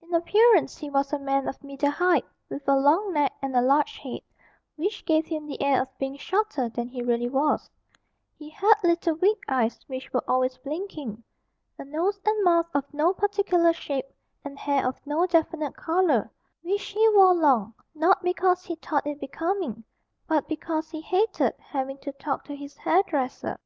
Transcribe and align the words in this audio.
In 0.00 0.12
appearance 0.12 0.76
he 0.76 0.90
was 0.90 1.12
a 1.12 1.20
man 1.20 1.46
of 1.46 1.62
middle 1.62 1.88
height, 1.92 2.24
with 2.48 2.68
a 2.68 2.74
long 2.74 3.12
neck 3.12 3.30
and 3.40 3.54
a 3.54 3.60
large 3.62 3.96
head, 3.98 4.22
which 4.74 5.04
gave 5.06 5.24
him 5.26 5.46
the 5.46 5.62
air 5.62 5.80
of 5.80 5.98
being 5.98 6.16
shorter 6.16 6.68
than 6.68 6.88
he 6.88 7.00
really 7.00 7.28
was; 7.28 7.70
he 8.36 8.50
had 8.50 8.74
little 8.82 9.14
weak 9.18 9.40
eyes 9.46 9.78
which 9.86 10.12
were 10.12 10.24
always 10.26 10.58
blinking, 10.58 11.22
a 11.78 11.84
nose 11.84 12.20
and 12.26 12.42
mouth 12.42 12.66
of 12.74 12.92
no 12.92 13.12
particular 13.14 13.72
shape, 13.72 14.06
and 14.44 14.58
hair 14.58 14.84
of 14.84 14.96
no 15.06 15.26
definite 15.26 15.76
colour, 15.76 16.28
which 16.62 16.86
he 16.86 17.08
wore 17.10 17.32
long 17.32 17.72
not 17.94 18.20
because 18.20 18.64
he 18.64 18.74
thought 18.74 19.06
it 19.06 19.20
becoming, 19.20 19.84
but 20.26 20.48
because 20.48 20.90
he 20.90 21.00
hated 21.00 21.54
having 21.60 21.98
to 21.98 22.10
talk 22.14 22.42
to 22.42 22.56
his 22.56 22.76
hairdresser. 22.78 23.56